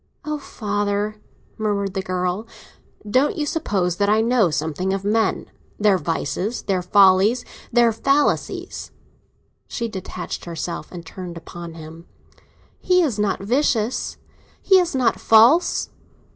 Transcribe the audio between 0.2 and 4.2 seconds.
"Oh, father!" murmured the girl. "Don't you suppose that I